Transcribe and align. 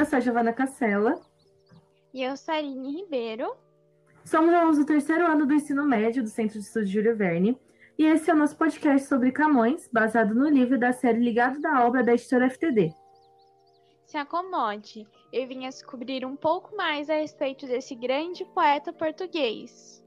a 0.00 0.20
Giovana 0.20 0.52
Cacela. 0.52 1.20
E 2.12 2.22
eu 2.22 2.36
sou 2.36 2.54
a 2.54 2.56
Aline 2.56 3.02
Ribeiro. 3.02 3.54
Somos 4.24 4.52
alunos 4.52 4.78
do 4.78 4.86
terceiro 4.86 5.26
ano 5.26 5.46
do 5.46 5.52
ensino 5.52 5.84
médio 5.84 6.22
do 6.22 6.28
Centro 6.28 6.58
de 6.58 6.64
Estudos 6.64 6.88
Júlio 6.88 7.14
Verne. 7.16 7.58
E 7.98 8.04
esse 8.06 8.30
é 8.30 8.34
o 8.34 8.36
nosso 8.36 8.56
podcast 8.56 9.06
sobre 9.06 9.30
Camões, 9.30 9.88
baseado 9.92 10.34
no 10.34 10.48
livro 10.48 10.78
da 10.78 10.92
série 10.92 11.18
Ligado 11.18 11.60
da 11.60 11.84
Obra 11.84 12.02
da 12.02 12.14
editora 12.14 12.48
FTD. 12.48 12.94
Se 14.06 14.16
acomode, 14.16 15.06
eu 15.30 15.46
vim 15.46 15.60
descobrir 15.60 16.24
um 16.24 16.34
pouco 16.34 16.74
mais 16.74 17.10
a 17.10 17.16
respeito 17.16 17.66
desse 17.66 17.94
grande 17.94 18.44
poeta 18.46 18.92
português. 18.92 20.02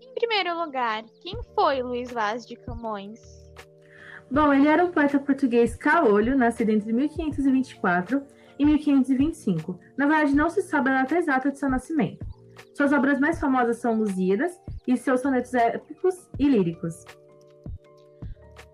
Em 0.00 0.14
primeiro 0.14 0.58
lugar, 0.58 1.04
quem 1.20 1.40
foi 1.54 1.82
Luís 1.82 2.10
Vaz 2.10 2.46
de 2.46 2.56
Camões? 2.56 3.43
Bom, 4.30 4.52
ele 4.52 4.66
era 4.66 4.84
um 4.84 4.90
poeta 4.90 5.18
português 5.18 5.76
caolho, 5.76 6.36
nascido 6.36 6.70
entre 6.70 6.92
1524 6.92 8.22
e 8.58 8.64
1525. 8.64 9.78
Na 9.96 10.06
verdade, 10.06 10.34
não 10.34 10.48
se 10.48 10.62
sabe 10.62 10.90
a 10.90 11.02
data 11.02 11.16
exata 11.16 11.50
de 11.50 11.58
seu 11.58 11.68
nascimento. 11.68 12.24
Suas 12.74 12.92
obras 12.92 13.20
mais 13.20 13.38
famosas 13.38 13.76
são 13.78 13.96
Lusíadas 13.96 14.60
e 14.86 14.96
seus 14.96 15.20
sonetos 15.20 15.54
épicos 15.54 16.28
e 16.38 16.48
líricos. 16.48 17.04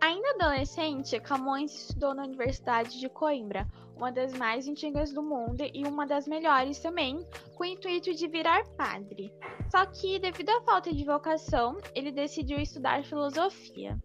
Ainda 0.00 0.30
adolescente, 0.30 1.20
Camões 1.20 1.72
estudou 1.72 2.14
na 2.14 2.24
Universidade 2.24 2.98
de 2.98 3.08
Coimbra, 3.08 3.66
uma 3.94 4.10
das 4.10 4.32
mais 4.32 4.66
antigas 4.66 5.12
do 5.12 5.22
mundo 5.22 5.62
e 5.74 5.86
uma 5.86 6.06
das 6.06 6.26
melhores 6.26 6.78
também, 6.78 7.22
com 7.54 7.64
o 7.64 7.66
intuito 7.66 8.14
de 8.14 8.26
virar 8.26 8.64
padre. 8.78 9.30
Só 9.70 9.84
que, 9.84 10.18
devido 10.18 10.48
à 10.48 10.62
falta 10.62 10.90
de 10.90 11.04
vocação, 11.04 11.76
ele 11.94 12.10
decidiu 12.10 12.58
estudar 12.58 13.04
filosofia. 13.04 13.98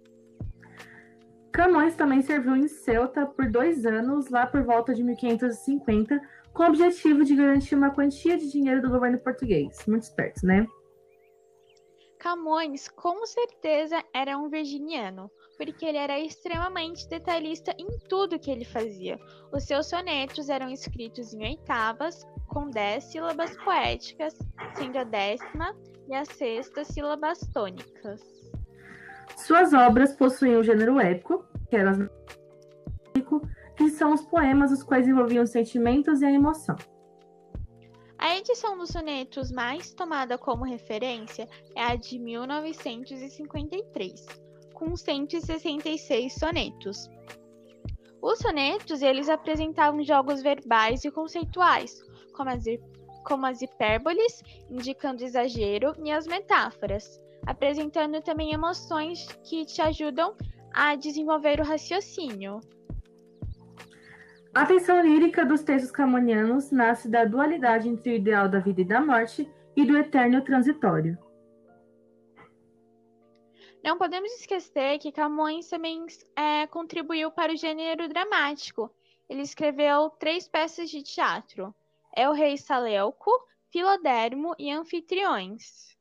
Camões 1.55 1.95
também 1.95 2.21
serviu 2.21 2.53
em 2.53 2.67
Ceuta 2.67 3.25
por 3.25 3.49
dois 3.49 3.85
anos, 3.85 4.29
lá 4.29 4.45
por 4.45 4.61
volta 4.63 4.93
de 4.93 5.01
1550, 5.01 6.19
com 6.53 6.63
o 6.63 6.67
objetivo 6.67 7.23
de 7.23 7.33
garantir 7.33 7.75
uma 7.75 7.91
quantia 7.91 8.37
de 8.37 8.51
dinheiro 8.51 8.81
do 8.81 8.89
governo 8.89 9.17
português. 9.17 9.85
Muito 9.87 10.03
esperto, 10.03 10.45
né? 10.45 10.67
Camões, 12.19 12.89
com 12.89 13.25
certeza, 13.25 14.03
era 14.13 14.37
um 14.37 14.49
virginiano, 14.49 15.31
porque 15.57 15.85
ele 15.85 15.97
era 15.97 16.19
extremamente 16.19 17.07
detalhista 17.07 17.73
em 17.79 17.87
tudo 18.09 18.37
que 18.37 18.51
ele 18.51 18.65
fazia. 18.65 19.17
Os 19.53 19.63
seus 19.63 19.87
sonetos 19.87 20.49
eram 20.49 20.69
escritos 20.69 21.33
em 21.33 21.41
oitavas, 21.41 22.27
com 22.49 22.69
dez 22.69 23.05
sílabas 23.05 23.55
poéticas, 23.63 24.37
sendo 24.75 24.97
a 24.97 25.05
décima 25.05 25.73
e 26.09 26.15
a 26.15 26.25
sexta 26.25 26.83
sílabas 26.83 27.39
tônicas. 27.53 28.44
Suas 29.45 29.73
obras 29.73 30.11
possuíam 30.11 30.59
o 30.61 30.63
gênero 30.63 30.99
épico, 30.99 31.45
que 31.69 31.75
era 31.75 32.09
que 33.77 33.91
são 33.91 34.11
os 34.11 34.23
poemas 34.23 34.71
os 34.71 34.81
quais 34.81 35.07
envolviam 35.07 35.43
os 35.43 35.51
sentimentos 35.51 36.23
e 36.23 36.25
a 36.25 36.31
emoção. 36.31 36.75
A 38.17 38.35
edição 38.37 38.75
dos 38.75 38.89
sonetos 38.89 39.51
mais 39.51 39.93
tomada 39.93 40.35
como 40.35 40.65
referência 40.65 41.47
é 41.75 41.83
a 41.83 41.95
de 41.95 42.17
1953, 42.17 44.25
com 44.73 44.95
166 44.95 46.33
sonetos. 46.33 47.07
Os 48.23 48.39
sonetos 48.39 49.03
eles 49.03 49.29
apresentavam 49.29 50.03
jogos 50.03 50.41
verbais 50.41 51.05
e 51.05 51.11
conceituais, 51.11 52.01
como 52.33 52.49
as, 52.49 52.63
como 53.23 53.45
as 53.45 53.61
hipérboles, 53.61 54.41
indicando 54.71 55.23
exagero, 55.23 55.93
e 56.03 56.11
as 56.11 56.25
metáforas, 56.25 57.23
apresentando 57.45 58.21
também 58.21 58.53
emoções 58.53 59.27
que 59.43 59.65
te 59.65 59.81
ajudam 59.81 60.35
a 60.73 60.95
desenvolver 60.95 61.59
o 61.59 61.63
raciocínio. 61.63 62.59
A 64.53 64.65
tensão 64.65 65.01
lírica 65.01 65.45
dos 65.45 65.63
textos 65.63 65.91
camonianos 65.91 66.71
nasce 66.71 67.09
da 67.09 67.25
dualidade 67.25 67.89
entre 67.89 68.11
o 68.11 68.15
ideal 68.15 68.47
da 68.47 68.59
vida 68.59 68.81
e 68.81 68.85
da 68.85 69.01
morte 69.01 69.49
e 69.75 69.85
do 69.85 69.97
eterno 69.97 70.41
transitório. 70.41 71.17
Não 73.83 73.97
podemos 73.97 74.31
esquecer 74.31 74.97
que 74.97 75.11
Camões 75.11 75.67
também 75.69 76.05
é, 76.35 76.65
contribuiu 76.67 77.29
para 77.29 77.53
o 77.53 77.57
gênero 77.57 78.07
dramático. 78.07 78.89
Ele 79.29 79.41
escreveu 79.41 80.09
três 80.09 80.47
peças 80.47 80.89
de 80.89 81.03
teatro: 81.03 81.75
É 82.15 82.27
o 82.27 82.33
Rei 82.33 82.57
Saleuco, 82.57 83.31
Filodermo 83.69 84.55
e 84.57 84.71
Anfitriões. 84.71 85.94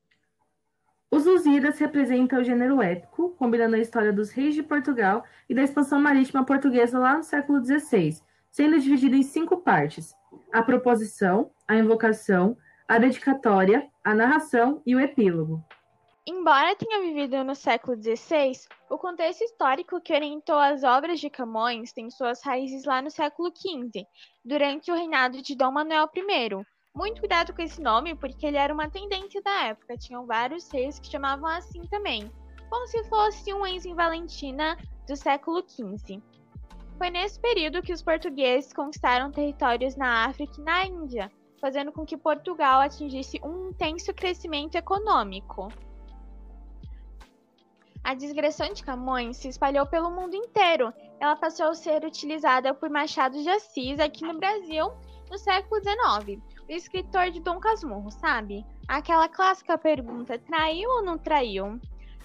Os 1.14 1.26
Lusíadas 1.26 1.78
representam 1.78 2.40
o 2.40 2.42
gênero 2.42 2.82
épico, 2.82 3.30
combinando 3.38 3.76
a 3.76 3.78
história 3.78 4.12
dos 4.12 4.30
reis 4.30 4.52
de 4.52 4.64
Portugal 4.64 5.22
e 5.48 5.54
da 5.54 5.62
expansão 5.62 6.00
marítima 6.00 6.44
portuguesa 6.44 6.98
lá 6.98 7.16
no 7.16 7.22
século 7.22 7.64
XVI, 7.64 8.20
sendo 8.50 8.80
dividido 8.80 9.14
em 9.14 9.22
cinco 9.22 9.58
partes: 9.58 10.12
a 10.52 10.60
proposição, 10.60 11.52
a 11.68 11.76
invocação, 11.76 12.56
a 12.88 12.98
dedicatória, 12.98 13.88
a 14.02 14.12
narração 14.12 14.82
e 14.84 14.96
o 14.96 14.98
epílogo. 14.98 15.64
Embora 16.26 16.74
tenha 16.74 17.00
vivido 17.00 17.44
no 17.44 17.54
século 17.54 17.96
XVI, 17.96 18.50
o 18.90 18.98
contexto 18.98 19.44
histórico 19.44 20.00
que 20.00 20.12
orientou 20.12 20.58
as 20.58 20.82
obras 20.82 21.20
de 21.20 21.30
Camões 21.30 21.92
tem 21.92 22.10
suas 22.10 22.42
raízes 22.42 22.84
lá 22.84 23.00
no 23.00 23.10
século 23.10 23.52
XV, 23.56 24.04
durante 24.44 24.90
o 24.90 24.96
reinado 24.96 25.40
de 25.40 25.54
Dom 25.54 25.70
Manuel 25.70 26.10
I. 26.12 26.66
Muito 26.96 27.18
cuidado 27.18 27.52
com 27.52 27.60
esse 27.60 27.82
nome, 27.82 28.14
porque 28.14 28.46
ele 28.46 28.56
era 28.56 28.72
uma 28.72 28.88
tendência 28.88 29.42
da 29.42 29.64
época, 29.64 29.98
tinham 29.98 30.26
vários 30.26 30.70
reis 30.70 30.96
que 31.00 31.08
chamavam 31.08 31.48
assim 31.48 31.82
também, 31.88 32.30
como 32.70 32.86
se 32.86 33.02
fosse 33.04 33.52
um 33.52 33.66
Enzo 33.66 33.92
Valentina 33.96 34.78
do 35.04 35.16
século 35.16 35.64
XV. 35.68 36.22
Foi 36.96 37.10
nesse 37.10 37.40
período 37.40 37.82
que 37.82 37.92
os 37.92 38.00
portugueses 38.00 38.72
conquistaram 38.72 39.32
territórios 39.32 39.96
na 39.96 40.26
África 40.26 40.60
e 40.60 40.62
na 40.62 40.86
Índia, 40.86 41.32
fazendo 41.60 41.90
com 41.90 42.06
que 42.06 42.16
Portugal 42.16 42.80
atingisse 42.80 43.40
um 43.42 43.70
intenso 43.70 44.14
crescimento 44.14 44.76
econômico. 44.76 45.72
A 48.04 48.14
digressão 48.14 48.72
de 48.72 48.84
Camões 48.84 49.38
se 49.38 49.48
espalhou 49.48 49.84
pelo 49.84 50.12
mundo 50.12 50.36
inteiro. 50.36 50.94
Ela 51.18 51.34
passou 51.34 51.70
a 51.70 51.74
ser 51.74 52.04
utilizada 52.04 52.72
por 52.72 52.88
Machado 52.88 53.42
de 53.42 53.48
Assis 53.48 53.98
aqui 53.98 54.24
no 54.24 54.38
Brasil 54.38 54.92
no 55.28 55.38
século 55.38 55.80
XIX. 55.82 56.53
O 56.68 56.72
escritor 56.72 57.30
de 57.30 57.40
Dom 57.40 57.60
Casmurro, 57.60 58.10
sabe? 58.10 58.64
Aquela 58.88 59.28
clássica 59.28 59.76
pergunta: 59.76 60.38
traiu 60.38 60.88
ou 60.90 61.02
não 61.02 61.18
traiu? 61.18 61.78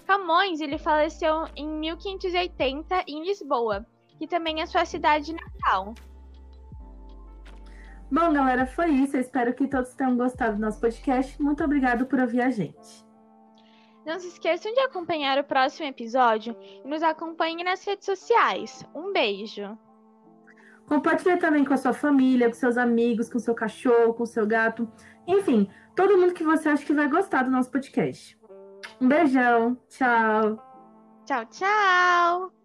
Camões 0.06 0.60
ele 0.60 0.78
faleceu 0.78 1.46
em 1.54 1.68
1580 1.68 3.04
em 3.06 3.22
Lisboa, 3.22 3.86
que 4.18 4.26
também 4.26 4.60
é 4.60 4.66
sua 4.66 4.84
cidade 4.84 5.32
natal. 5.32 5.94
Bom, 8.10 8.32
galera, 8.32 8.66
foi 8.66 8.90
isso. 8.90 9.16
Eu 9.16 9.20
espero 9.20 9.54
que 9.54 9.68
todos 9.68 9.94
tenham 9.94 10.16
gostado 10.16 10.56
do 10.56 10.60
nosso 10.60 10.80
podcast. 10.80 11.40
Muito 11.40 11.62
obrigado 11.62 12.06
por 12.06 12.18
ouvir 12.18 12.40
a 12.40 12.50
gente. 12.50 13.04
Não 14.04 14.18
se 14.18 14.28
esqueçam 14.28 14.72
de 14.72 14.80
acompanhar 14.80 15.38
o 15.38 15.44
próximo 15.44 15.86
episódio 15.86 16.56
e 16.84 16.88
nos 16.88 17.02
acompanhem 17.02 17.62
nas 17.62 17.84
redes 17.84 18.06
sociais. 18.06 18.84
Um 18.94 19.12
beijo! 19.12 19.78
Compartilhe 20.90 21.36
também 21.36 21.64
com 21.64 21.72
a 21.72 21.76
sua 21.76 21.92
família, 21.92 22.48
com 22.48 22.54
seus 22.54 22.76
amigos, 22.76 23.30
com 23.30 23.38
seu 23.38 23.54
cachorro, 23.54 24.12
com 24.12 24.26
seu 24.26 24.44
gato. 24.44 24.90
Enfim, 25.24 25.70
todo 25.94 26.18
mundo 26.18 26.34
que 26.34 26.42
você 26.42 26.68
acha 26.68 26.84
que 26.84 26.92
vai 26.92 27.08
gostar 27.08 27.44
do 27.44 27.50
nosso 27.50 27.70
podcast. 27.70 28.36
Um 29.00 29.06
beijão. 29.06 29.78
Tchau. 29.88 30.58
Tchau, 31.24 31.46
tchau. 31.46 32.59